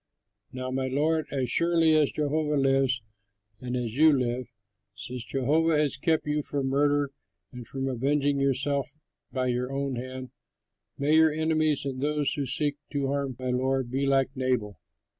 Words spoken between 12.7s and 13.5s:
to harm